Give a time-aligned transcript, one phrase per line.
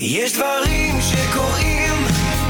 [0.00, 2.04] יש דברים שקורים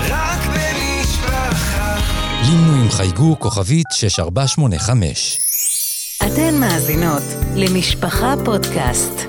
[0.08, 1.96] רק במשפחה.
[2.42, 5.38] לינו עם חייגו כוכבית 6485.
[6.26, 7.22] אתן מאזינות
[7.56, 9.20] למשפחה פודקאסט.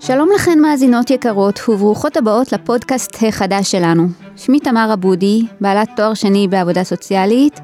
[0.00, 4.06] שלום לכן מאזינות יקרות וברוכות הבאות לפודקאסט החדש שלנו.
[4.36, 7.60] שמי תמר אבודי, בעלת תואר שני בעבודה סוציאלית.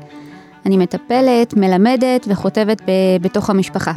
[0.66, 3.92] אני מטפלת, מלמדת וכותבת ב- בתוך המשפחה.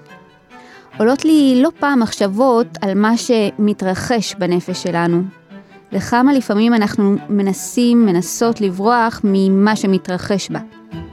[0.99, 5.21] עולות לי לא פעם מחשבות על מה שמתרחש בנפש שלנו,
[5.93, 10.59] וכמה לפעמים אנחנו מנסים, מנסות לברוח ממה שמתרחש בה.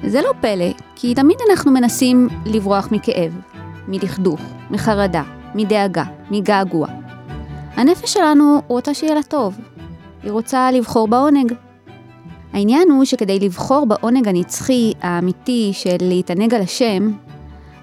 [0.06, 3.40] זה לא פלא, כי תמיד אנחנו מנסים לברוח מכאב,
[3.88, 5.22] מדכדוך, מחרדה,
[5.54, 6.88] מדאגה, מגעגוע.
[7.76, 9.58] הנפש שלנו רוצה שיהיה לה טוב.
[10.22, 11.52] היא רוצה לבחור בעונג.
[12.52, 17.12] העניין הוא שכדי לבחור בעונג הנצחי, האמיתי, של להתענג על השם,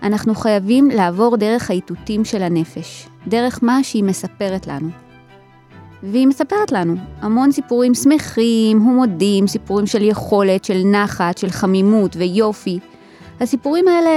[0.04, 4.90] אנחנו חייבים לעבור דרך האיתותים של הנפש, דרך מה שהיא מספרת לנו.
[6.04, 12.80] והיא מספרת לנו המון סיפורים שמחים, הומודים, סיפורים של יכולת, של נחת, של חמימות ויופי.
[13.40, 14.10] הסיפורים האלה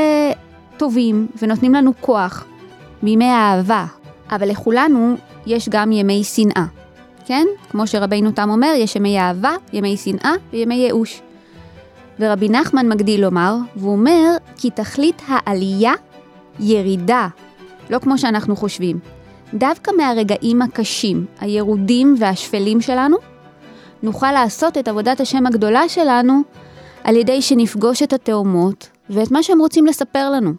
[0.77, 2.45] טובים ונותנים לנו כוח,
[3.03, 3.87] בימי האהבה,
[4.31, 5.15] אבל לכולנו
[5.47, 6.65] יש גם ימי שנאה,
[7.27, 7.47] כן?
[7.71, 11.23] כמו שרבינו תם אומר, יש ימי אהבה, ימי שנאה וימי ייאוש.
[12.21, 15.93] ורבי נחמן מגדיל לומר, והוא אומר כי תכלית העלייה
[16.61, 17.29] ירידה,
[17.91, 18.99] לא כמו שאנחנו חושבים.
[19.55, 23.17] דווקא מהרגעים הקשים, הירודים והשפלים שלנו,
[24.03, 26.43] נוכל לעשות את עבודת השם הגדולה שלנו
[27.05, 30.53] על ידי שנפגוש את התאומות ואת מה שהם רוצים לספר לנו.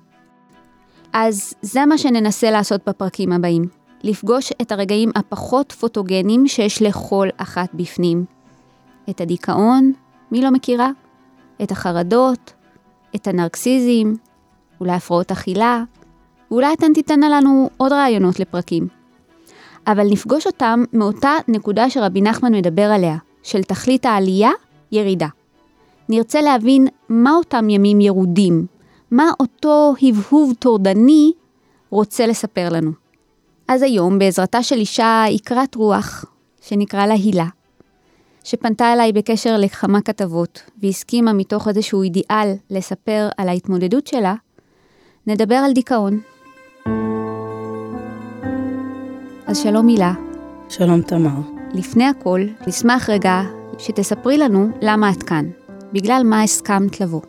[1.14, 3.77] אז זה מה שננסה לעשות בפרקים הבאים.
[4.04, 8.26] לפגוש את הרגעים הפחות פוטוגנים שיש לכל אחת בפנים.
[9.10, 9.92] את הדיכאון,
[10.32, 10.90] מי לא מכירה?
[11.64, 12.54] את החרדות,
[13.16, 14.14] את הנרקסיזם,
[14.80, 15.84] אולי הפרעות אכילה,
[16.52, 18.88] ואולי אתן תיתנה לנו עוד רעיונות לפרקים.
[19.88, 24.52] אבל נפגוש אותם מאותה נקודה שרבי נחמן מדבר עליה, של תכלית העלייה,
[24.92, 25.28] ירידה.
[26.10, 28.66] נרצה להבין מה אותם ימים ירודים,
[29.12, 31.32] מה אותו הבהוב טורדני
[31.90, 33.07] רוצה לספר לנו.
[33.68, 36.26] אז היום, בעזרתה של אישה יקרת רוח,
[36.62, 37.48] שנקרא לה הילה,
[38.44, 44.36] שפנתה אליי בקשר לכמה כתבות, והסכימה מתוך איזשהו אידיאל לספר על ההתמודדות שלה,
[45.28, 46.20] נדבר על דיכאון.
[49.48, 50.14] אז שלום הילה.
[50.70, 51.40] שלום תמר.
[51.74, 53.42] לפני הכל, נשמח רגע
[53.78, 55.46] שתספרי לנו למה את כאן.
[55.94, 57.22] בגלל מה הסכמת לבוא.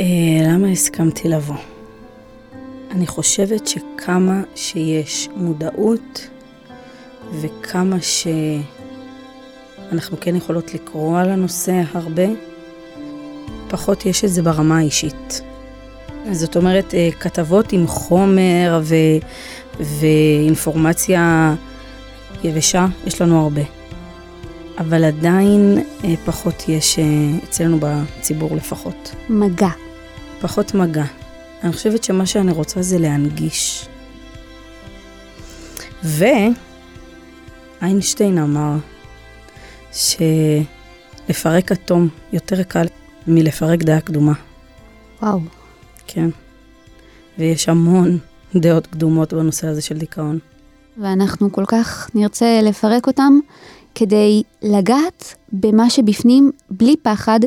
[0.00, 0.06] אה,
[0.42, 1.73] למה הסכמתי לבוא?
[2.94, 6.28] אני חושבת שכמה שיש מודעות
[7.40, 7.96] וכמה
[9.90, 12.26] שאנחנו כן יכולות לקרוא על הנושא הרבה,
[13.68, 15.40] פחות יש את זה ברמה האישית.
[16.32, 18.94] זאת אומרת, אה, כתבות עם חומר ו...
[19.80, 21.54] ואינפורמציה
[22.44, 23.62] יבשה, יש לנו הרבה.
[24.78, 27.04] אבל עדיין אה, פחות יש אה,
[27.44, 29.14] אצלנו בציבור לפחות.
[29.28, 29.70] מגע.
[30.40, 31.04] פחות מגע.
[31.64, 33.88] אני חושבת שמה שאני רוצה זה להנגיש.
[37.80, 38.76] ואיינשטיין אמר
[39.92, 42.86] שלפרק אטום יותר קל
[43.26, 44.32] מלפרק דעה קדומה.
[45.22, 45.40] וואו.
[46.06, 46.30] כן.
[47.38, 48.18] ויש המון
[48.54, 50.38] דעות קדומות בנושא הזה של דיכאון.
[50.98, 53.38] ואנחנו כל כך נרצה לפרק אותם
[53.94, 57.40] כדי לגעת במה שבפנים בלי פחד,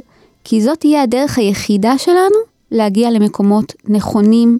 [0.44, 4.60] כי זאת תהיה הדרך היחידה שלנו להגיע למקומות נכונים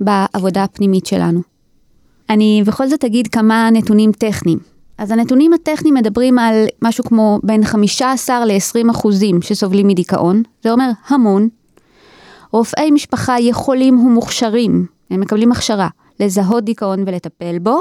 [0.00, 1.40] בעבודה הפנימית שלנו.
[2.30, 4.58] אני בכל זאת אגיד כמה נתונים טכניים.
[4.98, 10.90] אז הנתונים הטכניים מדברים על משהו כמו בין 15 ל-20 אחוזים שסובלים מדיכאון, זה אומר
[11.08, 11.48] המון.
[12.52, 15.88] רופאי משפחה יכולים ומוכשרים, הם מקבלים הכשרה,
[16.20, 17.80] לזהות דיכאון ולטפל בו.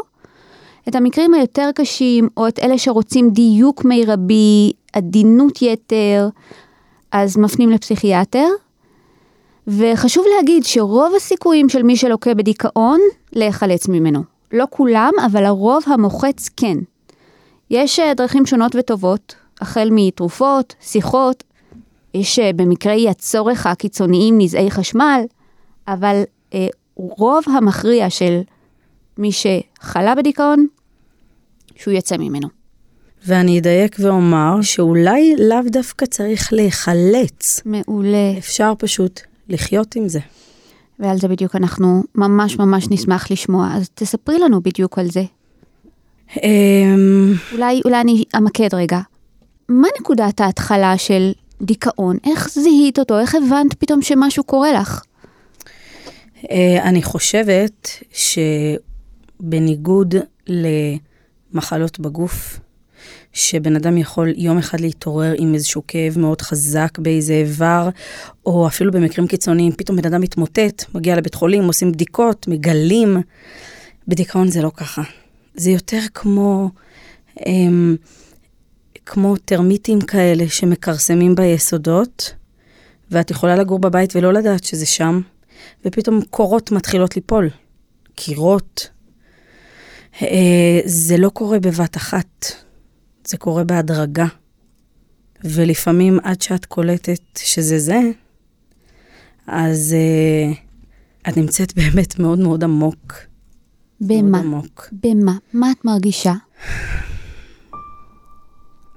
[0.88, 6.30] את המקרים היותר קשים, או את אלה שרוצים דיוק מרבי, עדינות יתר,
[7.12, 8.48] אז מפנים לפסיכיאטר.
[9.68, 13.00] וחשוב להגיד שרוב הסיכויים של מי שלוקה בדיכאון,
[13.34, 14.24] להיחלץ ממנו.
[14.52, 16.78] לא כולם, אבל הרוב המוחץ כן.
[17.70, 21.44] יש אה, דרכים שונות וטובות, החל מתרופות, שיחות,
[22.14, 25.22] יש אה, במקרי הצורך הקיצוניים נזעי חשמל,
[25.88, 28.40] אבל אה, רוב המכריע של
[29.18, 30.68] מי שחלה בדיכאון,
[31.76, 32.48] שהוא יצא ממנו.
[33.26, 37.62] ואני אדייק ואומר שאולי לאו דווקא צריך להיחלץ.
[37.66, 38.38] מעולה.
[38.38, 40.20] אפשר פשוט לחיות עם זה.
[41.00, 45.24] ועל זה בדיוק אנחנו ממש ממש נשמח לשמוע, אז תספרי לנו בדיוק על זה.
[46.44, 49.00] אמ, אולי, אולי אני אמקד רגע.
[49.70, 52.18] מה נקודת ההתחלה של דיכאון?
[52.26, 53.20] איך זיהית אותו?
[53.20, 55.02] איך הבנת פתאום שמשהו קורה לך?
[56.52, 57.90] אה, אני חושבת
[59.42, 60.16] שבניגוד
[61.54, 62.60] למחלות בגוף,
[63.38, 67.90] שבן אדם יכול יום אחד להתעורר עם איזשהו כאב מאוד חזק באיזה איבר,
[68.46, 73.18] או אפילו במקרים קיצוניים, פתאום בן אדם מתמוטט, מגיע לבית חולים, עושים בדיקות, מגלים.
[74.08, 75.02] בדיכאון זה לא ככה.
[75.56, 76.70] זה יותר כמו,
[77.46, 77.96] אמ,
[79.06, 82.34] כמו טרמיטים כאלה שמכרסמים ביסודות,
[83.12, 85.22] ואת יכולה לגור בבית ולא לדעת שזה שם,
[85.86, 87.50] ופתאום קורות מתחילות ליפול.
[88.16, 88.90] קירות.
[90.22, 92.46] אה, זה לא קורה בבת אחת,
[93.28, 94.26] זה קורה בהדרגה.
[95.44, 98.00] ולפעמים עד שאת קולטת שזה זה,
[99.48, 100.52] אז אה,
[101.30, 103.14] את נמצאת באמת מאוד מאוד עמוק.
[104.02, 104.22] במה?
[104.22, 104.90] מאוד עמוק.
[104.92, 105.38] במה?
[105.54, 106.34] מה את מרגישה?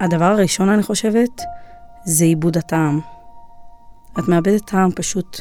[0.01, 1.43] הדבר הראשון, אני חושבת,
[2.05, 3.01] זה עיבוד הטעם.
[4.19, 5.41] את מאבדת טעם פשוט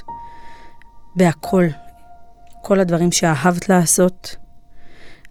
[1.15, 1.65] בהכל.
[2.61, 4.35] כל הדברים שאהבת לעשות,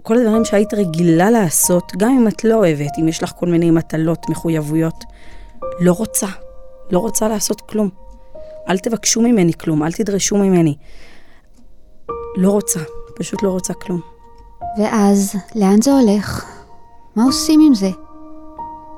[0.09, 3.71] כל הדברים שהיית רגילה לעשות, גם אם את לא אוהבת, אם יש לך כל מיני
[3.71, 5.05] מטלות, מחויבויות,
[5.81, 6.27] לא רוצה.
[6.91, 7.89] לא רוצה לעשות כלום.
[8.69, 10.77] אל תבקשו ממני כלום, אל תדרשו ממני.
[12.37, 12.81] לא רוצה,
[13.17, 14.01] פשוט לא רוצה כלום.
[14.79, 16.45] ואז, לאן זה הולך?
[17.17, 17.91] מה עושים עם זה?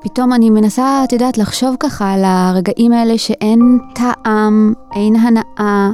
[0.01, 5.89] פתאום אני מנסה, את יודעת, לחשוב ככה על הרגעים האלה שאין טעם, אין הנאה,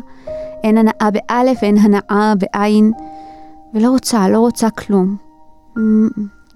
[0.64, 2.92] אין הנאה באלף, אין הנאה בעין,
[3.74, 5.18] ולא רוצה, לא רוצה כלום.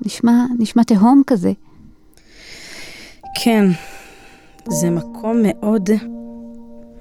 [0.06, 1.52] נשמע, נשמע תהום כזה.
[3.44, 3.66] כן,
[4.69, 5.90] זה מקום מאוד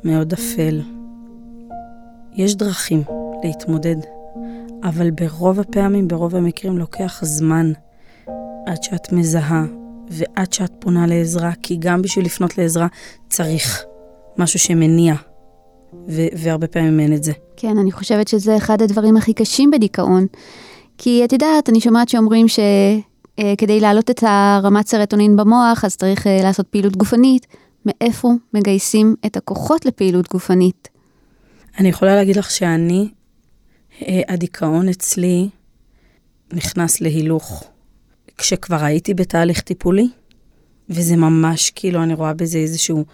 [0.04, 0.80] מאוד אפל.
[2.32, 3.02] יש דרכים
[3.44, 3.96] להתמודד,
[4.82, 7.72] אבל ברוב הפעמים, ברוב המקרים, לוקח זמן
[8.66, 9.64] עד שאת מזהה
[10.08, 12.86] ועד שאת פונה לעזרה, כי גם בשביל לפנות לעזרה
[13.28, 13.84] צריך
[14.38, 15.14] משהו שמניע,
[16.08, 17.32] ו- והרבה פעמים אין את זה.
[17.56, 20.26] כן, אני חושבת שזה אחד הדברים הכי קשים בדיכאון.
[20.98, 26.40] כי את יודעת, אני שומעת שאומרים שכדי להעלות את הרמת סרטונין במוח, אז צריך אה,
[26.42, 27.46] לעשות פעילות גופנית.
[27.86, 30.88] מאיפה מגייסים את הכוחות לפעילות גופנית?
[31.78, 33.08] אני יכולה להגיד לך שאני,
[34.02, 35.48] אה, הדיכאון אצלי
[36.52, 37.64] נכנס להילוך.
[38.38, 40.08] כשכבר הייתי בתהליך טיפולי,
[40.88, 43.04] וזה ממש כאילו, אני רואה בזה איזשהו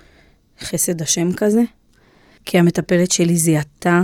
[0.61, 1.63] חסד השם כזה,
[2.47, 4.03] כי המטפלת שלי זיהתה,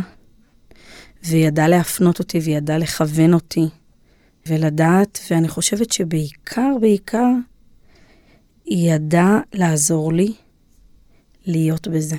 [1.25, 3.69] וידעה להפנות אותי, וידעה לכוון אותי,
[4.47, 7.29] ולדעת, ואני חושבת שבעיקר, בעיקר,
[8.65, 10.33] היא ידעה לעזור לי
[11.47, 12.17] להיות בזה.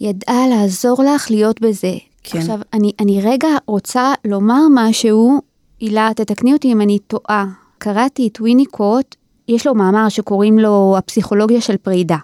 [0.00, 1.94] ידעה לעזור לך להיות בזה.
[2.22, 2.38] כן.
[2.38, 5.40] עכשיו, אני, אני רגע רוצה לומר משהו,
[5.80, 7.46] הילה, תתקני אותי אם אני טועה.
[7.78, 9.16] קראתי את ויניקוט,
[9.48, 12.16] יש לו מאמר שקוראים לו הפסיכולוגיה של פרידה.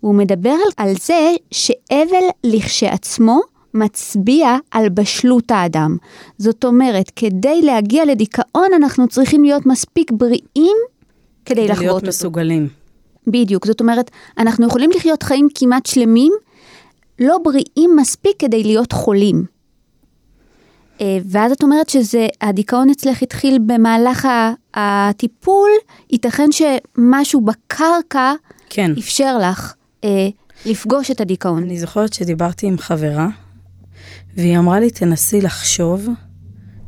[0.00, 3.40] הוא מדבר על, זה שאבל לכשעצמו
[3.74, 5.96] מצביע על בשלות האדם.
[6.38, 10.76] זאת אומרת, כדי להגיע לדיכאון אנחנו צריכים להיות מספיק בריאים
[11.44, 12.06] כדי לחוות להיות אותו.
[12.06, 12.68] מסוגלים.
[13.26, 16.32] בדיוק, זאת אומרת, אנחנו יכולים לחיות חיים כמעט שלמים,
[17.18, 19.44] לא בריאים מספיק כדי להיות חולים.
[21.00, 24.28] אה, ואז את אומרת שהדיכאון אצלך התחיל במהלך
[24.74, 25.70] הטיפול,
[26.10, 28.34] ייתכן שמשהו בקרקע
[28.70, 28.92] כן.
[28.98, 29.74] אפשר לך
[30.04, 30.28] אה,
[30.66, 31.62] לפגוש את הדיכאון.
[31.62, 33.28] אני זוכרת שדיברתי עם חברה,
[34.36, 36.08] והיא אמרה לי, תנסי לחשוב,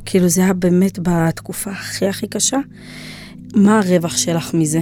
[0.04, 2.58] כאילו זה היה באמת בתקופה הכי הכי קשה,
[3.54, 4.80] מה הרווח שלך מזה?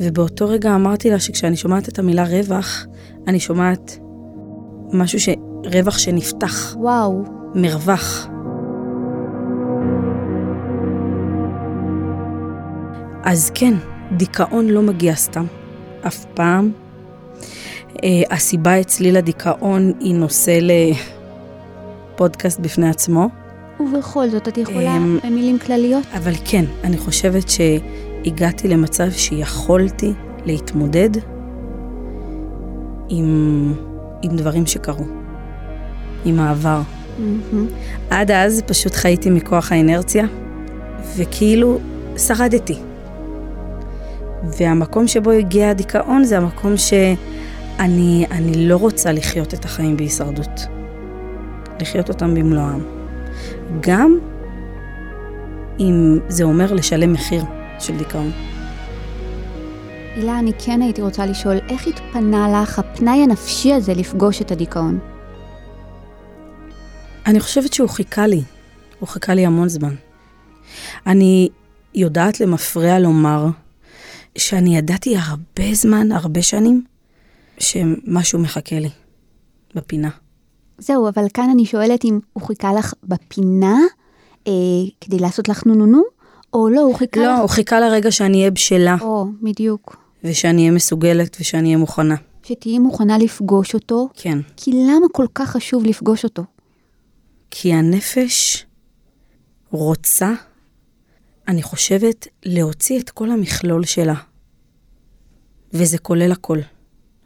[0.00, 2.86] ובאותו רגע אמרתי לה שכשאני שומעת את המילה רווח,
[3.26, 3.98] אני שומעת
[4.92, 5.28] משהו ש...
[5.64, 7.24] רווח שנפתח, וואו,
[7.54, 8.28] מרווח.
[13.24, 13.74] אז כן,
[14.16, 15.46] דיכאון לא מגיע סתם,
[16.06, 16.87] אף פעם.
[18.04, 20.58] אה, הסיבה אצלי לדיכאון היא נושא
[22.14, 23.28] לפודקאסט בפני עצמו,
[23.80, 26.04] ובכל זאת, את יכולה אמ, במילים כלליות?
[26.16, 30.12] אבל כן, אני חושבת שהגעתי למצב שיכולתי
[30.44, 31.10] להתמודד
[33.08, 33.74] עם,
[34.22, 35.04] עם דברים שקרו,
[36.24, 36.80] עם העבר.
[37.18, 37.66] מהמם.
[38.10, 40.24] עד אז פשוט חייתי מכוח האינרציה,
[41.16, 41.78] וכאילו
[42.16, 42.74] שרדתי.
[44.58, 47.16] והמקום שבו הגיע הדיכאון זה המקום שאני
[47.78, 50.60] אני לא רוצה לחיות את החיים בהישרדות.
[51.80, 52.80] לחיות אותם במלואם.
[53.80, 54.18] גם
[55.80, 57.44] אם זה אומר לשלם מחיר
[57.78, 58.30] של דיכאון.
[60.14, 64.98] הילה, אני כן הייתי רוצה לשאול, איך התפנה לך הפנאי הנפשי הזה לפגוש את הדיכאון?
[67.26, 68.42] אני חושבת שהוא חיכה לי,
[68.98, 69.94] הוא חיכה לי המון זמן.
[71.06, 71.48] אני
[71.94, 73.46] יודעת למפרע לומר
[74.38, 76.84] שאני ידעתי הרבה זמן, הרבה שנים,
[77.58, 78.90] שמשהו מחכה לי
[79.74, 80.10] בפינה.
[80.78, 83.76] זהו, אבל כאן אני שואלת אם הוא חיכה לך בפינה
[84.46, 84.52] אה,
[85.00, 86.02] כדי לעשות לך נו-נו-נו,
[86.52, 87.40] או לא, הוא חיכה לא, לך...
[87.40, 89.96] הוא חיכה לרגע שאני אהיה בשלה, או, בדיוק.
[90.24, 92.14] ושאני אהיה מסוגלת ושאני אהיה מוכנה.
[92.42, 94.38] שתהיי מוכנה לפגוש אותו, כן.
[94.56, 96.42] כי למה כל כך חשוב לפגוש אותו?
[97.50, 98.66] כי הנפש
[99.70, 100.32] רוצה,
[101.48, 104.14] אני חושבת, להוציא את כל המכלול שלה.
[105.72, 106.58] וזה כולל הכל.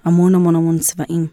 [0.04, 1.26] המון המון המון צבעים.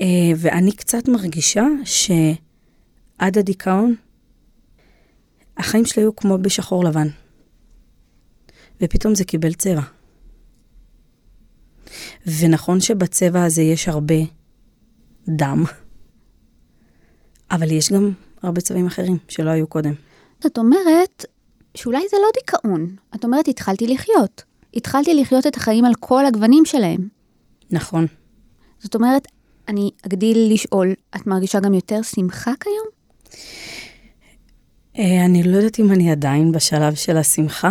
[0.00, 3.94] אה, ואני קצת מרגישה שעד הדיכאון,
[5.56, 7.08] החיים שלי היו כמו בשחור לבן.
[8.80, 9.82] ופתאום זה קיבל צבע.
[12.40, 14.14] ונכון שבצבע הזה יש הרבה
[15.28, 15.64] דם,
[17.50, 19.92] אבל יש גם הרבה צבעים אחרים שלא היו קודם.
[20.46, 21.24] את אומרת
[21.74, 22.96] שאולי זה לא דיכאון.
[23.14, 24.44] את אומרת, התחלתי לחיות.
[24.76, 27.08] התחלתי לחיות את החיים על כל הגוונים שלהם.
[27.70, 28.06] נכון.
[28.78, 29.28] זאת אומרת,
[29.68, 32.86] אני אגדיל לשאול, את מרגישה גם יותר שמחה כיום?
[34.98, 37.70] אה, אני לא יודעת אם אני עדיין בשלב של השמחה.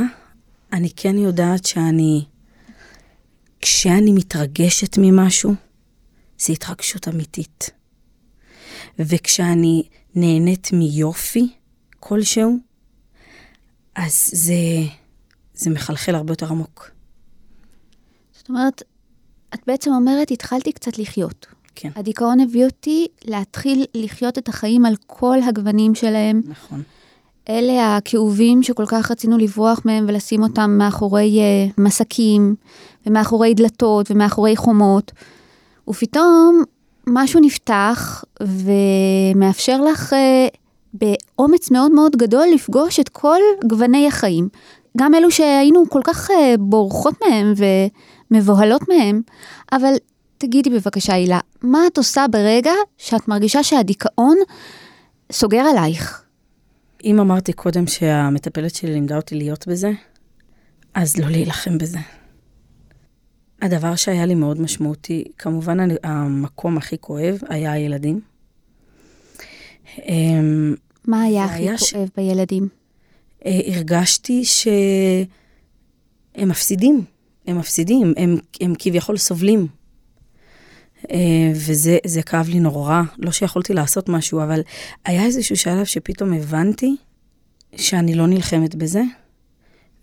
[0.74, 2.26] אני כן יודעת שאני,
[3.62, 5.54] כשאני מתרגשת ממשהו,
[6.40, 7.70] זו התרגשות אמיתית.
[9.00, 9.84] וכשאני
[10.16, 11.48] נהנית מיופי
[12.00, 12.58] כלשהו,
[13.96, 14.54] אז זה,
[15.54, 16.90] זה מחלחל הרבה יותר עמוק.
[18.38, 18.84] זאת אומרת,
[19.54, 21.46] את בעצם אומרת, התחלתי קצת לחיות.
[21.76, 26.42] כן, הדיכאון הביא אותי להתחיל לחיות את החיים על כל הגוונים שלהם.
[26.46, 26.84] נכון.
[27.50, 32.56] אלה הכאובים שכל כך רצינו לברוח מהם ולשים אותם מאחורי uh, מסקים,
[33.06, 35.12] ומאחורי דלתות, ומאחורי חומות.
[35.88, 36.64] ופתאום
[37.08, 40.58] משהו נפתח ומאפשר לך uh,
[40.94, 44.50] באומץ מאוד מאוד גדול לפגוש את כל גווני החיים.
[44.98, 47.54] גם אלו שהיינו כל כך uh, בורחות מהם
[48.32, 49.22] ומבוהלות מהם.
[49.72, 49.94] אבל
[50.38, 54.38] תגידי בבקשה, הילה, מה את עושה ברגע שאת מרגישה שהדיכאון
[55.32, 56.24] סוגר עלייך?
[57.04, 59.92] אם אמרתי קודם שהמטפלת שלי לימדה אותי להיות בזה,
[60.94, 62.00] אז לא להילחם בזה.
[63.62, 68.20] הדבר שהיה לי מאוד משמעותי, כמובן המקום הכי כואב היה הילדים.
[71.08, 72.83] מה היה הכי היה ש- כואב בילדים?
[73.46, 75.30] אה, הרגשתי שהם
[76.50, 77.04] מפסידים,
[77.48, 79.68] הם מפסידים, הם, הם כביכול סובלים.
[81.12, 84.62] אה, וזה זה כאב לי נורא, לא שיכולתי לעשות משהו, אבל
[85.06, 86.96] היה איזשהו שלב שפתאום הבנתי
[87.76, 89.02] שאני לא נלחמת בזה,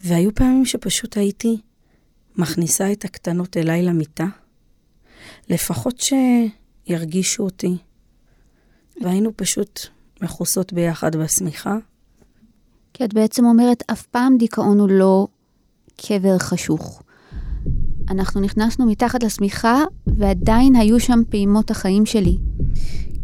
[0.01, 1.61] והיו פעמים שפשוט הייתי
[2.37, 4.27] מכניסה את הקטנות אליי למיטה,
[5.49, 6.03] לפחות
[6.87, 7.77] שירגישו אותי,
[9.03, 9.81] והיינו פשוט
[10.23, 11.77] מכוסות ביחד בשמיכה.
[13.01, 15.27] כי את בעצם אומרת, אף פעם דיכאון הוא לא
[15.97, 17.03] קבר חשוך.
[18.11, 22.37] אנחנו נכנסנו מתחת לשמיכה, ועדיין היו שם פעימות החיים שלי.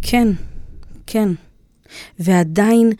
[0.02, 0.28] כן,
[1.06, 1.28] כן.
[2.18, 2.92] ועדיין,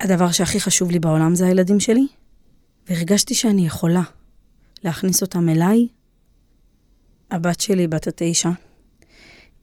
[0.00, 2.06] הדבר שהכי חשוב לי בעולם זה הילדים שלי,
[2.88, 4.02] והרגשתי שאני יכולה
[4.84, 5.88] להכניס אותם אליי.
[7.30, 8.50] הבת שלי, בת התשע,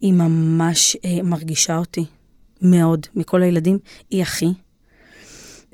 [0.01, 2.05] היא ממש אה, מרגישה אותי
[2.62, 4.53] מאוד מכל הילדים, היא אחי.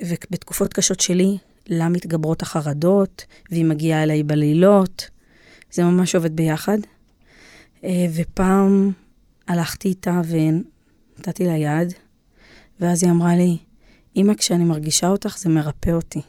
[0.01, 5.09] ובתקופות קשות שלי, לה מתגברות החרדות, והיא מגיעה אליי בלילות.
[5.71, 6.77] זה ממש עובד ביחד.
[7.83, 8.91] אה, ופעם
[9.47, 11.93] הלכתי איתה ונתתי לה יד,
[12.79, 13.57] ואז היא אמרה לי,
[14.15, 16.21] אמא, כשאני מרגישה אותך זה מרפא אותי.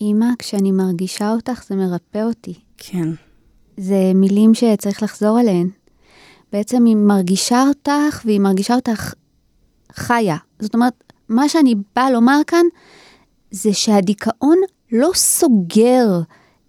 [0.00, 2.54] אמא, כשאני מרגישה אותך זה מרפא אותי.
[2.76, 3.08] כן,
[3.76, 5.68] זה מילים שצריך לחזור עליהן.
[6.52, 9.14] בעצם היא מרגישה אותך, והיא מרגישה אותך
[9.92, 10.36] חיה.
[10.58, 12.64] זאת אומרת, מה שאני באה לומר כאן,
[13.50, 14.56] זה שהדיכאון
[14.92, 16.20] לא סוגר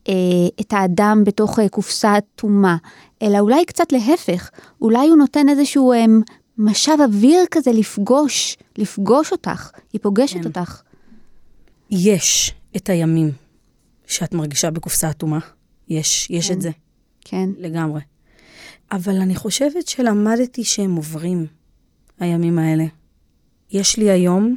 [0.09, 0.13] אה,
[0.61, 2.77] את האדם בתוך אה, קופסה אטומה,
[3.21, 4.49] אלא אולי קצת להפך,
[4.81, 6.05] אולי הוא נותן איזשהו אה,
[6.57, 10.45] משב אוויר כזה לפגוש, לפגוש אותך, היא פוגשת כן.
[10.45, 10.81] אותך.
[11.89, 13.31] יש את הימים
[14.07, 15.39] שאת מרגישה בקופסה אטומה.
[15.89, 16.53] יש, יש כן.
[16.53, 16.71] את זה,
[17.21, 18.01] כן, לגמרי.
[18.91, 21.45] אבל אני חושבת שלמדתי שהם עוברים,
[22.19, 22.85] הימים האלה.
[23.75, 24.55] יש לי היום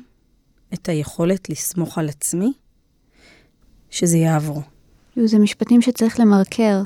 [0.74, 2.52] את היכולת לסמוך על עצמי
[3.90, 4.62] שזה יעבור.
[5.24, 6.82] זה משפטים שצריך למרקר.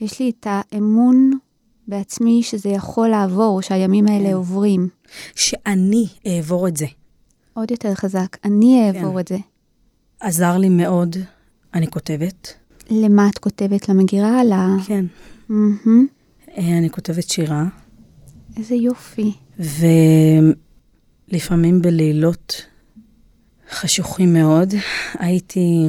[0.00, 1.30] יש לי את האמון
[1.88, 4.34] בעצמי שזה יכול לעבור, שהימים האלה כן.
[4.34, 4.88] עוברים.
[5.34, 6.86] שאני אעבור את זה.
[7.54, 9.18] עוד יותר חזק, אני אעבור כן.
[9.18, 9.36] את זה.
[10.20, 11.16] עזר לי מאוד,
[11.74, 12.54] אני כותבת.
[12.90, 13.88] למה את כותבת?
[13.88, 14.44] למגירה?
[14.44, 14.52] ל...
[14.86, 15.04] כן.
[15.50, 17.64] אה, אני כותבת שירה,
[18.56, 19.32] איזה יופי.
[21.34, 22.66] ולפעמים בלילות
[23.70, 24.74] חשוכים מאוד,
[25.18, 25.88] הייתי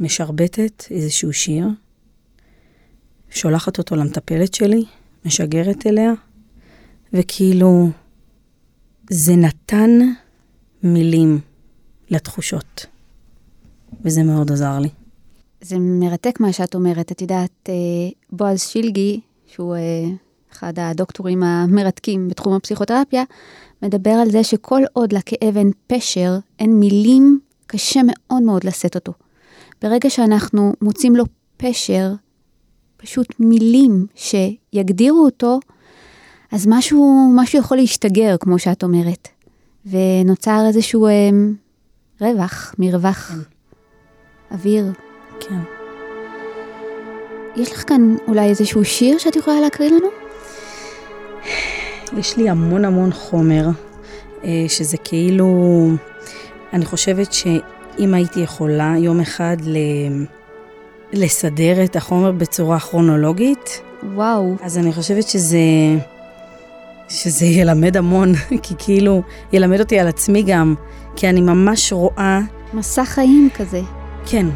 [0.00, 1.66] משרבטת איזשהו שיר,
[3.30, 4.84] שולחת אותו למטפלת שלי,
[5.24, 6.12] משגרת אליה,
[7.12, 7.90] וכאילו,
[9.10, 9.90] זה נתן
[10.82, 11.40] מילים
[12.10, 12.86] לתחושות,
[14.04, 14.88] וזה מאוד עזר לי.
[15.60, 17.12] זה מרתק מה שאת אומרת.
[17.12, 17.74] את יודעת, אה,
[18.30, 19.80] בועז שילגי, שהוא אה,
[20.52, 23.24] אחד הדוקטורים המרתקים בתחום הפסיכותרפיה,
[23.82, 29.12] מדבר על זה שכל עוד לכאב אין פשר, אין מילים, קשה מאוד מאוד לשאת אותו.
[29.82, 31.24] ברגע שאנחנו מוצאים לו
[31.56, 32.12] פשר,
[32.96, 35.60] פשוט מילים שיגדירו אותו,
[36.52, 39.28] אז משהו, משהו יכול להשתגר, כמו שאת אומרת.
[39.86, 41.30] ונוצר איזשהו אה,
[42.20, 43.32] רווח, מרווח,
[44.50, 44.84] אוויר.
[45.40, 45.58] כן.
[47.56, 50.08] יש לך כאן אולי איזשהו שיר שאת יכולה להקריא לנו?
[52.16, 53.68] יש לי המון המון חומר,
[54.44, 55.88] אה, שזה כאילו,
[56.72, 59.76] אני חושבת שאם הייתי יכולה יום אחד ל...
[61.12, 63.80] לסדר את החומר בצורה כרונולוגית,
[64.14, 64.56] וואו.
[64.62, 65.58] אז אני חושבת שזה,
[67.08, 69.22] שזה ילמד המון, כי כאילו,
[69.52, 70.74] ילמד אותי על עצמי גם,
[71.16, 72.40] כי אני ממש רואה,
[72.72, 73.80] מסע חיים כזה.
[74.26, 74.46] כן,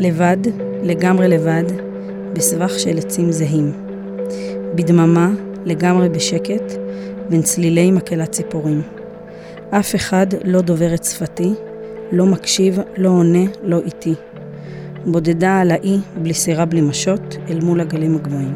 [0.00, 0.36] לבד,
[0.82, 1.64] לגמרי לבד,
[2.32, 3.72] בסבך של עצים זהים.
[4.74, 5.30] בדממה,
[5.64, 6.72] לגמרי בשקט,
[7.28, 8.82] בין צלילי מקהלת ציפורים.
[9.70, 11.52] אף אחד לא דובר את שפתי,
[12.12, 14.14] לא מקשיב, לא עונה, לא איתי.
[15.06, 18.54] בודדה על האי, בלי סירה בלי משות, אל מול הגלים הגבוהים.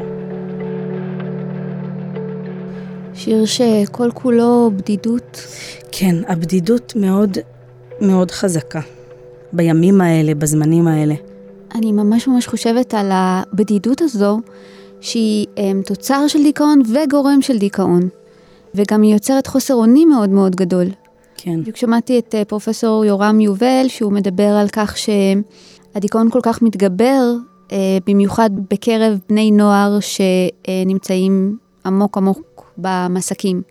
[3.13, 5.47] שיר שכל כולו בדידות.
[5.91, 7.37] כן, הבדידות מאוד
[8.01, 8.81] מאוד חזקה.
[9.53, 11.15] בימים האלה, בזמנים האלה.
[11.75, 14.39] אני ממש ממש חושבת על הבדידות הזו,
[15.01, 18.01] שהיא um, תוצר של דיכאון וגורם של דיכאון.
[18.75, 20.87] וגם היא יוצרת חוסר אונים מאוד מאוד גדול.
[21.37, 21.61] כן.
[21.61, 27.33] בדיוק שמעתי את uh, פרופסור יורם יובל, שהוא מדבר על כך שהדיכאון כל כך מתגבר,
[27.67, 27.71] uh,
[28.07, 33.61] במיוחד בקרב בני נוער שנמצאים עמוק עמוק במסקים.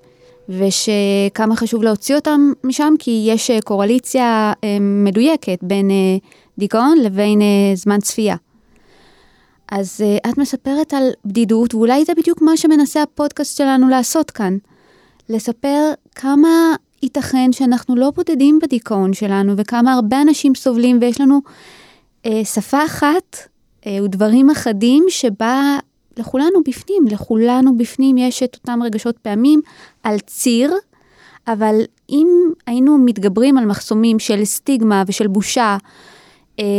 [0.48, 6.16] ושכמה חשוב להוציא אותם משם, כי יש אה, קורליציה אה, מדויקת בין אה,
[6.58, 7.40] דיכאון לבין
[7.74, 8.36] זמן צפייה.
[9.72, 14.56] אז את מספרת על בדידות, ואולי זה בדיוק מה שמנסה הפודקאסט שלנו לעשות כאן.
[15.28, 21.40] לספר כמה ייתכן שאנחנו לא בודדים בדיכאון שלנו, וכמה הרבה אנשים סובלים, ויש לנו
[22.26, 23.36] אה, שפה אחת
[23.86, 25.78] אה, ודברים אחדים שבה
[26.16, 29.60] לכולנו בפנים, לכולנו בפנים יש את אותם רגשות פעמים
[30.02, 30.74] על ציר,
[31.48, 32.28] אבל אם
[32.66, 35.76] היינו מתגברים על מחסומים של סטיגמה ושל בושה, אה,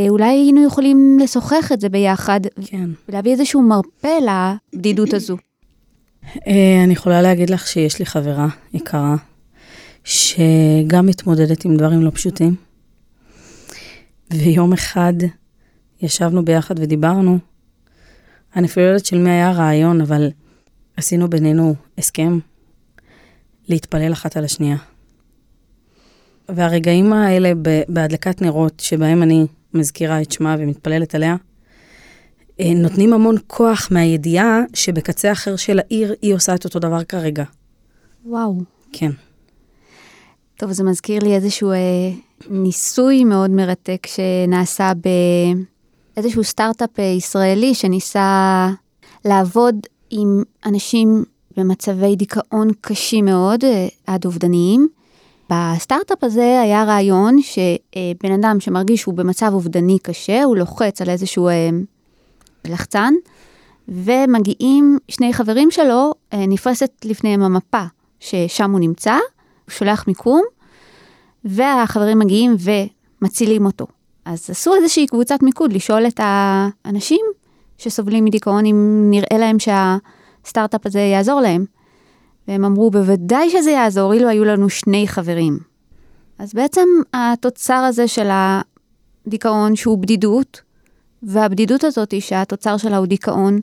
[0.09, 2.89] אולי היינו יכולים לשוחח את זה ביחד, כן.
[3.09, 4.17] ולהביא איזשהו מרפא
[4.73, 5.38] לבדידות הזו.
[6.47, 9.15] אה, אני יכולה להגיד לך שיש לי חברה יקרה,
[10.03, 12.55] שגם מתמודדת עם דברים לא פשוטים,
[14.33, 15.13] ויום אחד
[16.01, 17.39] ישבנו ביחד ודיברנו,
[18.55, 20.29] אני אפילו לא יודעת של מי היה הרעיון, אבל
[20.97, 22.39] עשינו בינינו הסכם
[23.67, 24.77] להתפלל אחת על השנייה.
[26.49, 27.51] והרגעים האלה
[27.88, 31.35] בהדלקת נרות, שבהם אני מזכירה את שמה ומתפללת עליה,
[32.59, 37.43] אה, נותנים המון כוח מהידיעה שבקצה אחר של העיר היא עושה את אותו דבר כרגע.
[38.25, 38.61] וואו.
[38.91, 39.11] כן.
[40.57, 41.77] טוב, זה מזכיר לי איזשהו אה,
[42.49, 45.07] ניסוי מאוד מרתק שנעשה ב...
[46.17, 48.69] איזשהו סטארט-אפ אה, ישראלי שניסה
[49.25, 49.75] לעבוד
[50.09, 51.23] עם אנשים
[51.57, 54.88] במצבי דיכאון קשים מאוד, אה, עד אובדניים.
[55.49, 61.47] בסטארט-אפ הזה היה רעיון שבן אדם שמרגיש שהוא במצב אובדני קשה, הוא לוחץ על איזשהו
[61.47, 61.69] אה,
[62.65, 63.13] לחצן,
[63.88, 67.84] ומגיעים שני חברים שלו, נפרסת לפניהם המפה
[68.19, 70.43] ששם הוא נמצא, הוא שולח מיקום,
[71.45, 72.55] והחברים מגיעים
[73.21, 73.88] ומצילים אותו.
[74.25, 77.21] אז עשו איזושהי קבוצת מיקוד לשאול את האנשים
[77.77, 81.65] שסובלים מדיכאון אם נראה להם שהסטארט-אפ הזה יעזור להם.
[82.47, 85.60] והם אמרו, בוודאי שזה יעזור, אילו היו לנו שני חברים.
[86.39, 88.27] אז בעצם התוצר הזה של
[89.27, 90.62] הדיכאון שהוא בדידות,
[91.23, 93.60] והבדידות הזאת היא שהתוצר שלה הוא דיכאון,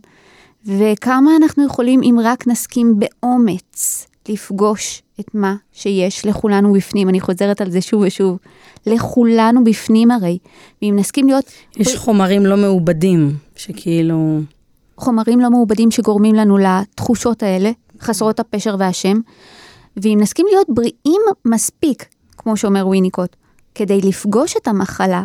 [0.66, 7.08] וכמה אנחנו יכולים אם רק נסכים באומץ לפגוש את מה שיש לכולנו בפנים.
[7.08, 8.38] אני חוזרת על זה שוב ושוב.
[8.86, 10.38] לכולנו בפנים הרי.
[10.82, 11.44] ואם נסכים להיות...
[11.76, 14.40] יש חומרים לא מעובדים, שכאילו...
[14.96, 17.70] חומרים לא מעובדים שגורמים לנו לתחושות האלה,
[18.02, 19.20] חסרות הפשר והשם.
[19.96, 23.36] ואם נסכים להיות בריאים מספיק, כמו שאומר וויניקוט,
[23.74, 25.24] כדי לפגוש את המחלה,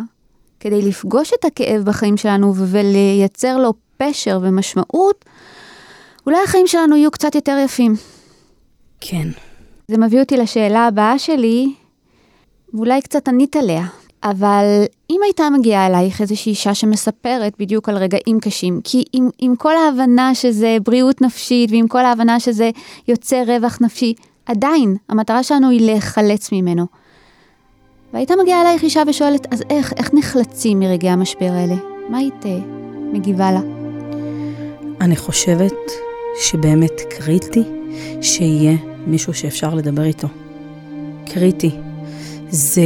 [0.60, 5.24] כדי לפגוש את הכאב בחיים שלנו ולייצר לו פשר ומשמעות,
[6.26, 7.94] אולי החיים שלנו יהיו קצת יותר יפים.
[9.00, 9.28] כן.
[9.88, 11.74] זה מביא אותי לשאלה הבאה שלי,
[12.74, 13.86] ואולי קצת ענית עליה,
[14.22, 19.56] אבל אם הייתה מגיעה אלייך איזושהי אישה שמספרת בדיוק על רגעים קשים, כי עם, עם
[19.56, 22.70] כל ההבנה שזה בריאות נפשית ועם כל ההבנה שזה
[23.08, 24.14] יוצר רווח נפשי,
[24.46, 26.86] עדיין המטרה שלנו היא להיחלץ ממנו.
[28.12, 31.74] והייתה מגיעה אלייך אישה ושואלת, אז איך, איך נחלצים מרגעי המשבר האלה?
[32.08, 32.58] מה היית אה,
[33.12, 33.60] מגיבה לה?
[35.00, 35.74] אני חושבת
[36.40, 37.62] שבאמת קריטי
[38.22, 38.76] שיהיה
[39.06, 40.28] מישהו שאפשר לדבר איתו.
[41.26, 41.70] קריטי.
[42.50, 42.82] זה...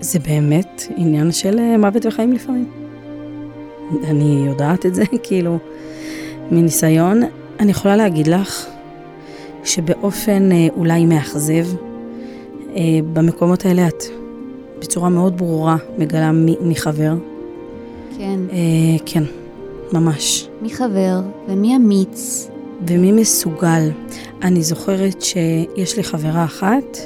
[0.00, 2.70] זה באמת עניין של אה, מוות וחיים לפעמים.
[4.04, 5.58] אני יודעת את זה, כאילו,
[6.50, 7.22] מניסיון.
[7.60, 8.66] אני יכולה להגיד לך
[9.64, 11.66] שבאופן אה, אולי מאכזב,
[12.76, 12.82] אה,
[13.12, 14.04] במקומות האלה את
[14.78, 17.14] בצורה מאוד ברורה מגלה מי, מי חבר.
[18.18, 18.40] כן.
[18.52, 19.22] אה, כן,
[19.92, 20.48] ממש.
[20.62, 22.50] מי חבר ומי אמיץ?
[22.86, 23.90] ומי מסוגל.
[24.42, 26.98] אני זוכרת שיש לי חברה אחת,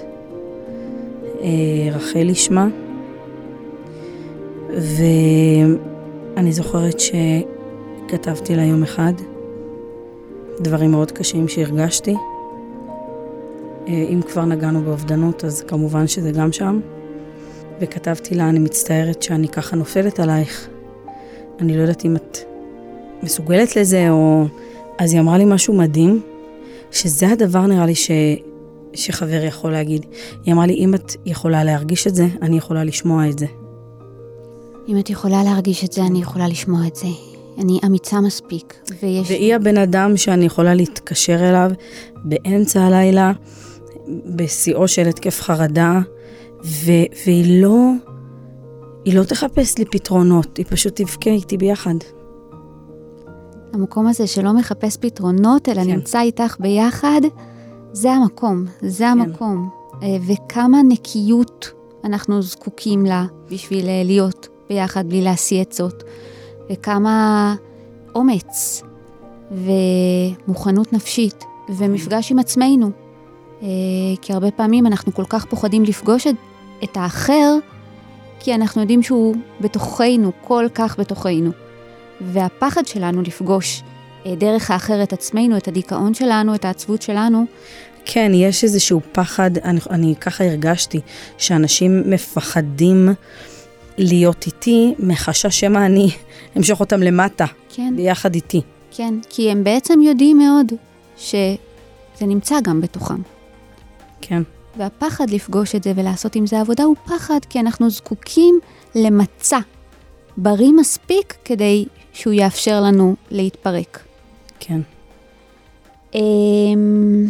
[1.92, 2.68] רחלי שמה,
[6.36, 9.12] ואני זוכרת שכתבתי לה יום אחד
[10.60, 12.14] דברים מאוד קשים שהרגשתי.
[13.88, 16.80] אה, אם כבר נגענו באובדנות, אז כמובן שזה גם שם.
[17.80, 20.68] וכתבתי לה, אני מצטערת שאני ככה נופלת עלייך.
[21.60, 22.38] אני לא יודעת אם את
[23.22, 24.44] מסוגלת לזה, או...
[24.98, 26.22] אז היא אמרה לי משהו מדהים,
[26.90, 28.10] שזה הדבר נראה לי ש...
[28.94, 30.06] שחבר יכול להגיד.
[30.44, 33.46] היא אמרה לי, אם את יכולה להרגיש את זה, אני יכולה לשמוע את זה.
[34.88, 37.06] אם את יכולה להרגיש את זה, אני יכולה לשמוע את זה.
[37.58, 39.30] אני אמיצה מספיק, ויש...
[39.30, 41.70] והיא הבן אדם שאני יכולה להתקשר אליו
[42.24, 43.32] באמצע הלילה,
[44.26, 46.00] בשיאו של התקף חרדה,
[46.64, 47.90] ו- והיא לא,
[49.04, 51.94] היא לא תחפש לי פתרונות, היא פשוט תבכה איתי ביחד.
[53.72, 55.90] המקום הזה שלא מחפש פתרונות, אלא כן.
[55.90, 57.20] נמצא איתך ביחד,
[57.92, 59.70] זה המקום, זה המקום.
[60.02, 61.70] אה, וכמה נקיות
[62.04, 66.02] אנחנו זקוקים לה בשביל אה, להיות ביחד בלי להשיא עצות,
[66.70, 67.54] וכמה
[68.14, 68.82] אומץ
[69.50, 72.90] ומוכנות נפשית ומפגש עם עצמנו.
[73.62, 73.68] אה,
[74.22, 76.34] כי הרבה פעמים אנחנו כל כך פוחדים לפגוש את,
[76.84, 77.56] את האחר,
[78.40, 81.50] כי אנחנו יודעים שהוא בתוכנו, כל כך בתוכנו.
[82.20, 83.82] והפחד שלנו לפגוש
[84.26, 87.46] דרך האחר את עצמנו, את הדיכאון שלנו, את העצבות שלנו,
[88.04, 91.00] כן, יש איזשהו פחד, אני, אני ככה הרגשתי,
[91.38, 93.08] שאנשים מפחדים
[93.98, 96.10] להיות איתי מחשש שמא אני
[96.56, 98.60] אמשוך אותם למטה, כן, ביחד איתי.
[98.90, 100.72] כן, כי הם בעצם יודעים מאוד
[101.16, 103.22] שזה נמצא גם בתוכם.
[104.20, 104.42] כן,
[104.76, 108.60] והפחד לפגוש את זה ולעשות עם זה עבודה הוא פחד, כי אנחנו זקוקים
[108.94, 109.58] למצע
[110.36, 114.09] בריא מספיק כדי שהוא יאפשר לנו להתפרק.
[114.60, 114.80] כן.
[116.14, 117.26] אמ,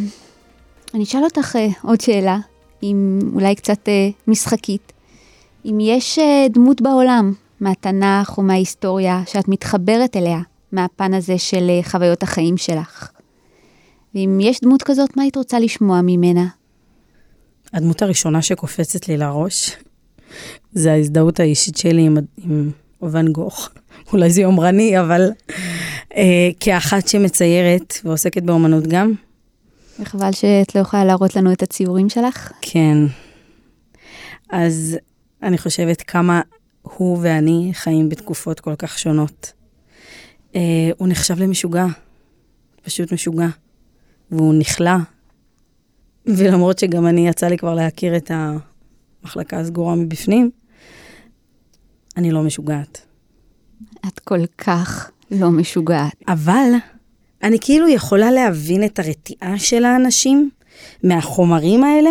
[0.94, 2.38] אני אשאל אותך אה, עוד שאלה,
[2.82, 4.92] אם אולי קצת אה, משחקית.
[5.64, 10.40] אם יש אה, דמות בעולם, מהתנ"ך או מההיסטוריה, שאת מתחברת אליה,
[10.72, 13.10] מהפן הזה של חוויות החיים שלך.
[14.14, 16.46] ואם יש דמות כזאת, מה היית רוצה לשמוע ממנה?
[17.72, 19.76] הדמות הראשונה שקופצת לי לראש,
[20.72, 22.70] זה ההזדהות האישית שלי עם, עם
[23.02, 23.70] ואן גוך.
[24.12, 25.30] אולי זה יומרני, אבל
[26.16, 29.12] אה, כאחת שמציירת ועוסקת באומנות גם,
[30.00, 32.52] וחבל שאת לא יכולה להראות לנו את הציורים שלך.
[32.62, 32.96] כן.
[34.50, 34.98] אז
[35.42, 36.40] אני חושבת כמה
[36.82, 39.52] הוא ואני חיים בתקופות כל כך שונות.
[40.54, 41.86] אה, הוא נחשב למשוגע,
[42.82, 43.48] פשוט משוגע,
[44.30, 44.96] והוא נכלא.
[46.26, 50.50] ולמרות שגם אני, יצא לי כבר להכיר את המחלקה הסגורה מבפנים,
[52.16, 53.09] אני לא משוגעת.
[54.06, 56.12] את כל כך לא משוגעת.
[56.28, 56.70] אבל
[57.42, 60.50] אני כאילו יכולה להבין את הרתיעה של האנשים
[61.04, 62.10] מהחומרים האלה,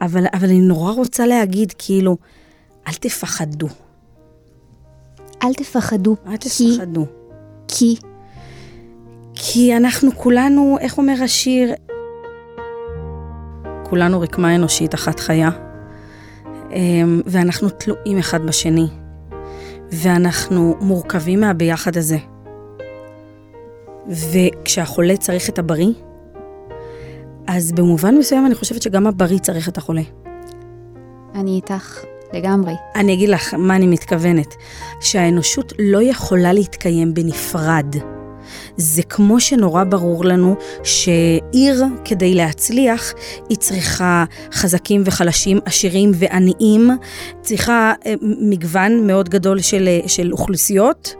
[0.00, 2.16] אבל, אבל אני נורא רוצה להגיד, כאילו,
[2.88, 3.68] אל תפחדו.
[5.44, 7.06] אל תפחדו, אל תפחדו.
[7.68, 7.96] כי
[9.34, 11.74] כי אנחנו כולנו, איך אומר השיר?
[13.82, 15.50] כולנו רקמה אנושית אחת חיה,
[16.72, 18.86] אמ, ואנחנו תלויים אחד בשני,
[19.92, 22.18] ואנחנו מורכבים מהביחד הזה.
[24.08, 25.92] וכשהחולה צריך את הבריא,
[27.46, 30.02] אז במובן מסוים אני חושבת שגם הבריא צריך את החולה.
[31.34, 32.72] אני איתך לגמרי.
[32.94, 34.54] אני אגיד לך מה אני מתכוונת.
[35.00, 37.96] שהאנושות לא יכולה להתקיים בנפרד.
[38.76, 43.12] זה כמו שנורא ברור לנו שעיר, כדי להצליח,
[43.48, 46.90] היא צריכה חזקים וחלשים, עשירים ועניים,
[47.42, 51.14] צריכה אה, מגוון מאוד גדול של, אה, של אוכלוסיות.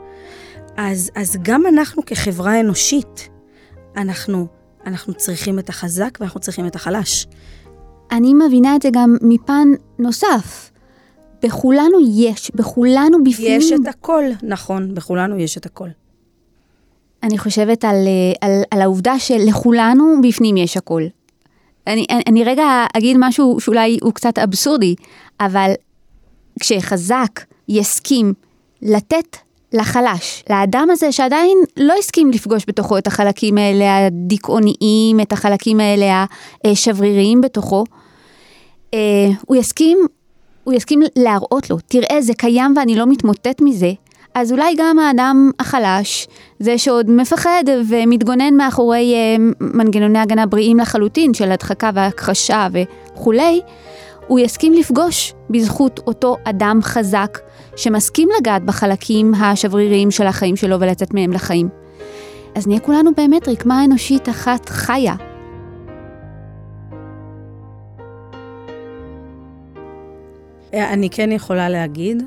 [0.77, 3.29] אז, אז גם אנחנו כחברה אנושית,
[3.97, 4.47] אנחנו,
[4.85, 7.27] אנחנו צריכים את החזק ואנחנו צריכים את החלש.
[8.11, 9.67] אני מבינה את זה גם מפן
[9.99, 10.71] נוסף.
[11.43, 13.61] בכולנו יש, בכולנו בפנים.
[13.61, 15.89] יש את הכל, נכון, בכולנו יש את הכל.
[17.25, 21.03] אני חושבת על, אה, על, על העובדה שלכולנו בפנים יש הכל.
[21.87, 24.95] אני, אני, אני רגע אגיד משהו שאולי הוא קצת אבסורדי,
[25.39, 25.71] אבל
[26.59, 28.33] כשחזק יסכים
[28.81, 29.37] לתת
[29.73, 36.25] לחלש, לאדם הזה שעדיין לא הסכים לפגוש בתוכו את החלקים האלה הדיכאוניים, את החלקים האלה
[36.65, 37.83] השבריריים בתוכו,
[38.93, 38.99] אה,
[39.45, 39.97] הוא יסכים,
[40.63, 43.91] הוא יסכים להראות לו, תראה זה קיים ואני לא מתמוטט מזה,
[44.35, 46.27] אז אולי גם האדם החלש,
[46.59, 53.61] זה שעוד מפחד ומתגונן מאחורי אה, מנגנוני הגנה בריאים לחלוטין של הדחקה והכחשה וכולי,
[54.27, 57.39] הוא יסכים לפגוש בזכות אותו אדם חזק
[57.75, 61.69] שמסכים לגעת בחלקים השבריריים של החיים שלו ולצאת מהם לחיים.
[62.55, 65.15] אז נהיה כולנו באמת רקמה אנושית אחת חיה.
[70.73, 72.23] אני כן יכולה להגיד,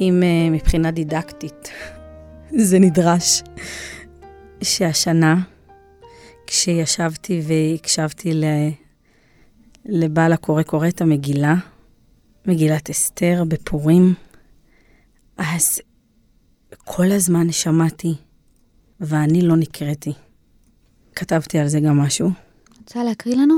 [0.00, 1.68] אם אה, מבחינה דידקטית
[2.68, 3.42] זה נדרש,
[4.62, 5.42] שהשנה,
[6.46, 8.42] כשישבתי והקשבתי
[9.84, 11.54] לבעל הקורא קורא את המגילה,
[12.46, 14.14] מגילת אסתר בפורים,
[15.38, 15.80] אז
[16.84, 18.14] כל הזמן שמעתי,
[19.00, 20.12] ואני לא נקראתי.
[21.14, 22.30] כתבתי על זה גם משהו.
[22.78, 23.54] רוצה להקריא לנו?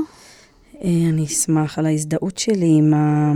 [0.83, 3.31] אה, אני אשמח על ההזדהות שלי עם ה...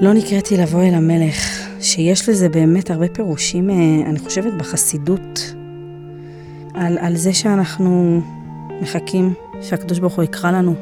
[0.00, 3.74] לא נקראתי לבוא אל המלך, שיש לזה באמת הרבה פירושים, אה,
[4.10, 5.54] אני חושבת, בחסידות,
[6.74, 8.20] על, על זה שאנחנו
[8.82, 10.74] מחכים שהקדוש ברוך הוא יקרא לנו.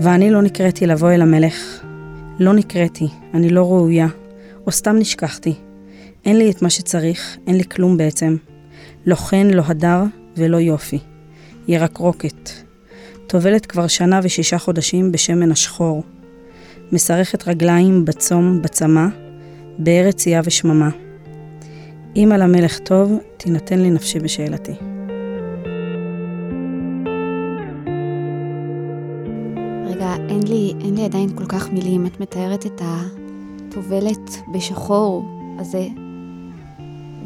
[0.00, 1.84] ואני לא נקראתי לבוא אל המלך.
[2.38, 4.08] לא נקראתי, אני לא ראויה,
[4.66, 5.54] או סתם נשכחתי.
[6.24, 8.36] אין לי את מה שצריך, אין לי כלום בעצם.
[9.06, 10.02] לא חן, לא הדר
[10.36, 10.98] ולא יופי.
[11.68, 12.69] ירקרוקת.
[13.30, 16.02] טובלת כבר שנה ושישה חודשים בשמן השחור.
[16.92, 19.06] משרכת רגליים בצום, בצמא,
[19.78, 20.88] בארץ צייה ושממה.
[22.16, 24.72] אם על המלך טוב, תינתן לי נפשי בשאלתי.
[29.86, 32.06] רגע, אין לי, אין לי עדיין כל כך מילים.
[32.06, 35.86] את מתארת את הטובלת בשחור הזה,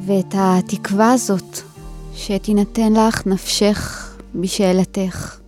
[0.06, 1.58] ואת התקווה הזאת
[2.14, 5.43] שתינתן לך נפשך בשאלתך.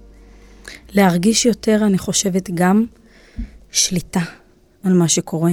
[0.94, 2.87] להרגיש יותר, אני חושבת, גם
[3.70, 4.20] שליטה
[4.83, 5.53] על מה שקורה.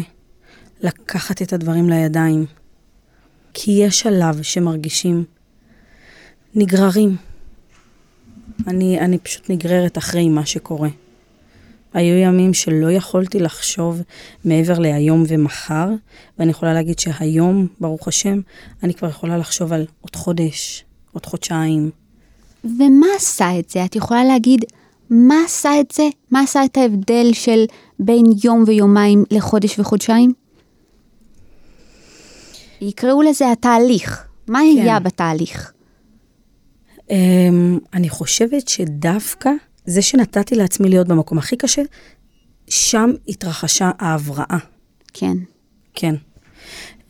[0.82, 2.46] לקחת את הדברים לידיים.
[3.54, 5.24] כי יש שלב שמרגישים
[6.56, 7.16] נגררים.
[8.68, 10.90] אני, אני פשוט נגררת אחרי מה שקורה.
[11.94, 14.02] היו ימים שלא יכולתי לחשוב
[14.46, 15.90] מעבר להיום ומחר,
[16.40, 18.40] ואני יכולה להגיד שהיום, ברוך השם,
[18.84, 21.92] אני כבר יכולה לחשוב על עוד חודש, עוד חודשיים.
[22.64, 23.86] ומה עשה את זה?
[23.86, 24.66] את יכולה להגיד,
[25.10, 26.10] מה עשה את זה?
[26.32, 27.66] מה עשה את ההבדל של
[28.00, 30.34] בין יום ויומיים לחודש וחודשיים?
[32.82, 34.28] יקראו לזה התהליך.
[34.48, 34.82] מה כן.
[34.82, 35.74] היה בתהליך?
[36.98, 37.04] Um,
[37.94, 39.50] אני חושבת שדווקא
[39.86, 41.82] זה שנתתי לעצמי להיות במקום הכי קשה,
[42.68, 44.58] שם התרחשה ההבראה.
[45.14, 45.38] כן.
[45.94, 46.16] כן.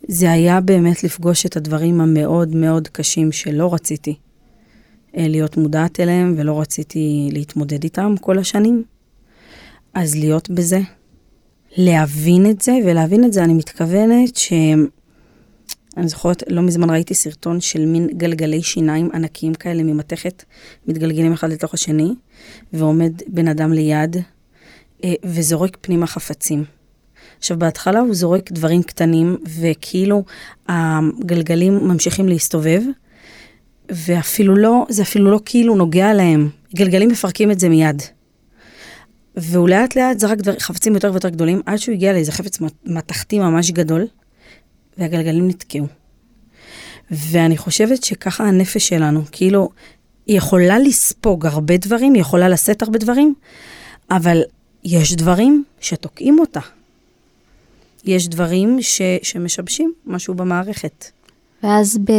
[0.08, 4.16] זה היה באמת לפגוש את הדברים המאוד מאוד קשים שלא רציתי
[5.16, 8.84] להיות מודעת אליהם ולא רציתי להתמודד איתם כל השנים.
[9.94, 10.80] אז להיות בזה,
[11.78, 14.54] להבין את זה, ולהבין את זה, אני מתכוונת ש...
[15.98, 20.44] אני זוכרת, לא מזמן ראיתי סרטון של מין גלגלי שיניים ענקיים כאלה ממתכת,
[20.88, 22.14] מתגלגלים אחד לתוך השני,
[22.74, 24.18] ועומד בן אדם ליד,
[25.04, 26.64] אה, וזורק פנימה חפצים.
[27.40, 30.24] עכשיו, בהתחלה הוא זורק דברים קטנים, וכאילו
[30.68, 32.82] הגלגלים ממשיכים להסתובב,
[33.92, 36.50] ואפילו לא, זה אפילו לא כאילו נוגע להם.
[36.76, 38.02] גלגלים מפרקים את זה מיד.
[39.36, 43.40] והוא לאט לאט זרק דבר, חפצים יותר ויותר גדולים, עד שהוא הגיע לאיזה חפץ מתכתי
[43.40, 44.08] ממש גדול,
[44.98, 45.88] והגלגלים נתקעו.
[47.12, 49.70] ואני חושבת שככה הנפש שלנו, כאילו,
[50.26, 53.34] היא יכולה לספוג הרבה דברים, היא יכולה לשאת הרבה דברים,
[54.12, 54.42] אבל
[54.84, 56.60] יש דברים שתוקעים אותה.
[58.06, 61.06] יש דברים ש, שמשבשים משהו במערכת.
[61.64, 62.12] ואז ב,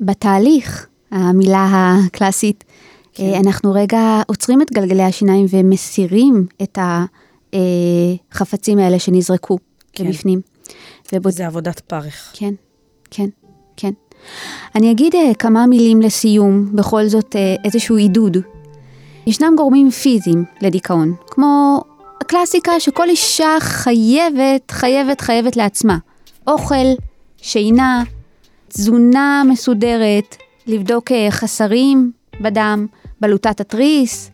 [0.00, 2.64] בתהליך, המילה הקלאסית,
[3.12, 3.32] כן.
[3.44, 6.78] אנחנו רגע עוצרים את גלגלי השיניים ומסירים את
[8.32, 9.58] החפצים האלה שנזרקו
[9.92, 10.10] כן.
[10.10, 10.40] בפנים.
[11.12, 11.32] ובוד...
[11.32, 12.30] זה עבודת פרך.
[12.32, 12.54] כן,
[13.10, 13.28] כן,
[13.76, 13.90] כן.
[14.74, 18.36] אני אגיד אה, כמה מילים לסיום, בכל זאת אה, איזשהו עידוד.
[19.26, 21.82] ישנם גורמים פיזיים לדיכאון, כמו
[22.20, 25.98] הקלאסיקה שכל אישה חייבת, חייבת, חייבת לעצמה.
[26.46, 26.86] אוכל,
[27.36, 28.02] שינה,
[28.68, 32.86] תזונה מסודרת, לבדוק אה, חסרים בדם,
[33.20, 34.30] בלוטת התריס,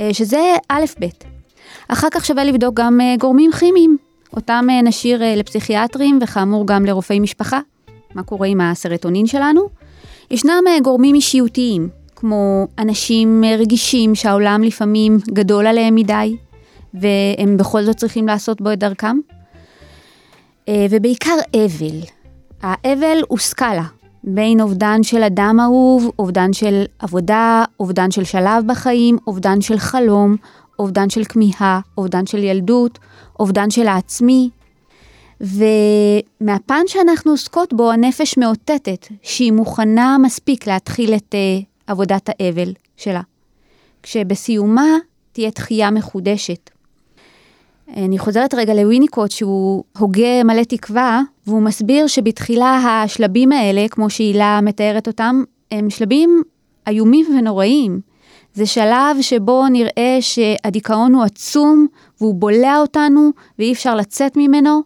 [0.00, 1.06] אה, שזה א' ב'.
[1.88, 3.96] אחר כך שווה לבדוק גם אה, גורמים כימיים,
[4.36, 7.60] אותם נשאיר לפסיכיאטרים וכאמור גם לרופאי משפחה.
[8.14, 9.68] מה קורה עם הסרטונין שלנו?
[10.30, 16.36] ישנם גורמים אישיותיים, כמו אנשים רגישים שהעולם לפעמים גדול עליהם מדי,
[16.94, 19.16] והם בכל זאת צריכים לעשות בו את דרכם.
[20.70, 22.00] ובעיקר אבל.
[22.62, 23.84] האבל הוא סקאלה,
[24.24, 30.36] בין אובדן של אדם אהוב, אובדן של עבודה, אובדן של שלב בחיים, אובדן של חלום,
[30.78, 32.98] אובדן של כמיהה, אובדן של ילדות,
[33.40, 34.50] אובדן של העצמי.
[35.40, 43.20] ומהפן שאנחנו עוסקות בו, הנפש מאותתת שהיא מוכנה מספיק להתחיל את uh, עבודת האבל שלה.
[44.02, 44.96] כשבסיומה
[45.32, 46.70] תהיה תחייה מחודשת.
[47.96, 54.60] אני חוזרת רגע לוויניקוט שהוא הוגה מלא תקווה, והוא מסביר שבתחילה השלבים האלה, כמו שהילה
[54.62, 56.42] מתארת אותם, הם שלבים
[56.88, 58.00] איומים ונוראים.
[58.54, 61.86] זה שלב שבו נראה שהדיכאון הוא עצום
[62.20, 64.80] והוא בולע אותנו ואי אפשר לצאת ממנו,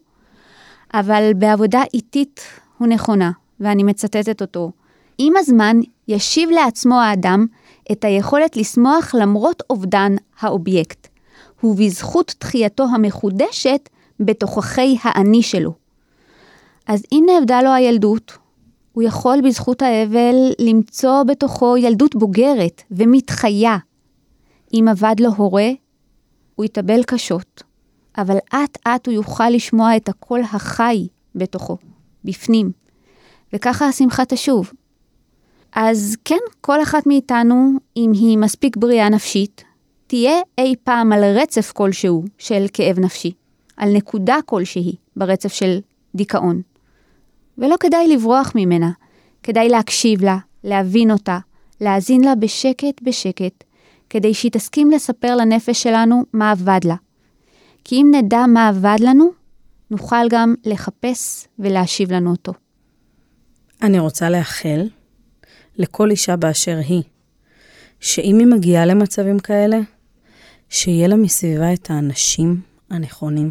[0.95, 2.41] אבל בעבודה איטית
[2.79, 4.71] הוא נכונה, ואני מצטטת אותו.
[5.19, 5.77] עם הזמן
[6.09, 7.47] ישיב לעצמו האדם
[7.93, 11.16] את היכולת לשמוח למרות אובדן האובייקט.
[11.65, 13.89] ובזכות תחייתו המחודשת
[14.21, 15.73] בתוככי האני שלו.
[16.87, 18.39] אז אם נאבדה לו הילדות,
[18.93, 23.77] הוא יכול בזכות האבל למצוא בתוכו ילדות בוגרת ומתחיה.
[24.75, 25.71] אם אבד לו הורה,
[26.55, 27.63] הוא יתאבל קשות,
[28.19, 31.77] אבל אט אט הוא יוכל לשמוע את הקול החי בתוכו,
[32.25, 32.73] בפנים,
[33.53, 34.73] וככה השמחה תשוב.
[35.73, 39.65] אז כן, כל אחת מאיתנו, אם היא מספיק בריאה נפשית,
[40.07, 43.33] תהיה אי פעם על רצף כלשהו של כאב נפשי,
[43.77, 45.79] על נקודה כלשהי ברצף של
[46.15, 46.63] דיכאון.
[47.59, 48.91] ולא כדאי לברוח ממנה,
[49.43, 51.39] כדאי להקשיב לה, להבין אותה,
[51.81, 53.65] להאזין לה בשקט בשקט,
[54.11, 56.95] כדי שהיא תסכים לספר לנפש שלנו מה אבד לה.
[57.85, 59.31] כי אם נדע מה אבד לנו,
[59.91, 62.53] נוכל גם לחפש ולהשיב לנו אותו.
[63.83, 64.89] אני רוצה לאחל
[65.77, 67.03] לכל אישה באשר היא,
[68.01, 69.79] שאם היא מגיעה למצבים כאלה,
[70.69, 73.51] שיהיה לה מסביבה את האנשים הנכונים,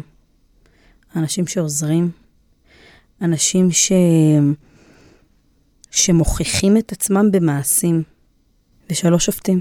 [1.16, 2.10] אנשים שעוזרים,
[3.22, 3.92] אנשים ש...
[5.90, 8.02] שמוכיחים את עצמם במעשים,
[8.90, 9.60] ושלא שופטים.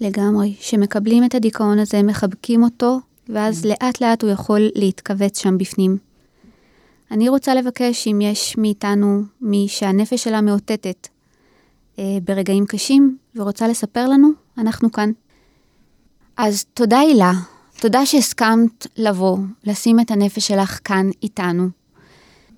[0.00, 5.98] לגמרי, שמקבלים את הדיכאון הזה, מחבקים אותו, ואז לאט לאט הוא יכול להתכווץ שם בפנים.
[7.10, 11.08] אני רוצה לבקש אם יש מאיתנו מי שהנפש שלה מאותתת
[11.98, 15.10] אה, ברגעים קשים ורוצה לספר לנו, אנחנו כאן.
[16.36, 17.32] אז תודה הילה,
[17.80, 21.68] תודה שהסכמת לבוא, לשים את הנפש שלך כאן איתנו.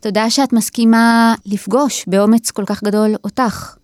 [0.01, 3.77] תודה שאת מסכימה לפגוש באומץ כל כך גדול אותך,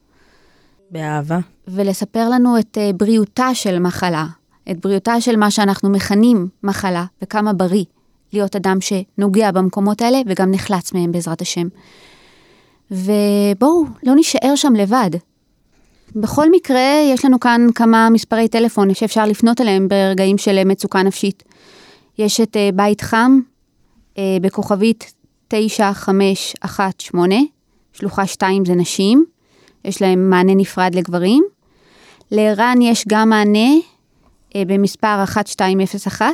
[0.90, 1.38] באהבה.
[1.68, 4.26] ולספר לנו את אה, בריאותה של מחלה,
[4.70, 7.85] את בריאותה של מה שאנחנו מכנים מחלה, וכמה בריא
[8.33, 11.68] להיות אדם שנוגע במקומות האלה וגם נחלץ מהם בעזרת השם.
[12.90, 15.11] ובואו, לא נישאר שם לבד.
[16.16, 21.42] בכל מקרה, יש לנו כאן כמה מספרי טלפון שאפשר לפנות אליהם ברגעים של מצוקה נפשית.
[22.18, 23.40] יש את אה, בית חם
[24.18, 25.12] אה, בכוכבית
[25.48, 27.38] 9518,
[27.92, 29.24] שלוחה 2 זה נשים,
[29.85, 31.44] יש להם מענה נפרד לגברים.
[32.31, 33.74] לערן יש גם מענה
[34.57, 36.27] אה, במספר 1201,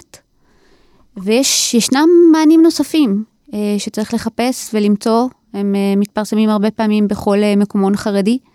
[1.17, 7.97] וישנם מענים נוספים אה, שצריך לחפש ולמצוא, הם אה, מתפרסמים הרבה פעמים בכל אה, מקומון
[7.97, 8.50] חרדי, אה,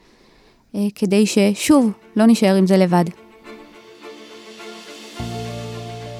[0.95, 3.05] כדי ששוב, לא נשאר עם זה לבד.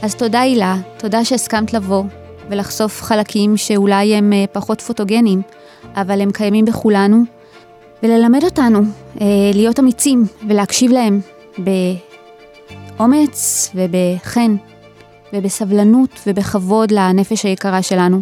[0.02, 2.04] אז תודה הילה, תודה שהסכמת לבוא
[2.50, 5.41] ולחשוף חלקים שאולי הם אה, פחות פוטוגנים,
[5.96, 7.24] אבל הם קיימים בכולנו,
[8.04, 8.80] וללמד אותנו
[9.22, 11.22] אה, להיות אמיצים ולהקשיב להם
[12.98, 14.56] באומץ ובחן
[15.34, 18.21] ובסבלנות ובכבוד לנפש היקרה שלנו.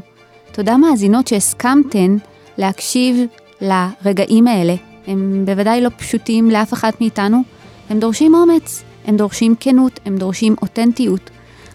[0.52, 2.18] תודה מאזינות שהסכמתן
[2.58, 3.18] להקשיב
[3.62, 4.93] לרגעים האלה.
[5.08, 7.42] הם בוודאי לא פשוטים לאף אחת מאיתנו,
[7.90, 11.30] הם דורשים אומץ, הם דורשים כנות, הם דורשים אותנטיות,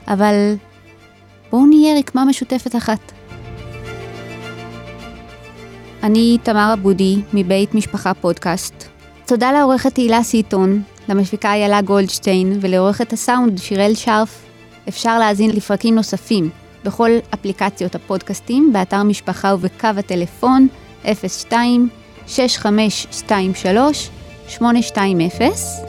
[0.09, 0.55] אבל
[1.51, 3.13] בואו נהיה רקמה משותפת אחת.
[6.03, 8.85] אני תמרה בודי, מבית משפחה פודקאסט.
[9.27, 14.45] תודה לעורכת תהילה סיטון, למפיקה איילה גולדשטיין ולעורכת הסאונד שיראל שרף.
[14.89, 16.51] אפשר להאזין לפרקים נוספים
[16.85, 20.69] בכל אפליקציות הפודקאסטים, באתר משפחה ובקו הטלפון
[21.05, 21.89] 02
[22.29, 24.11] 6523
[24.47, 25.88] 820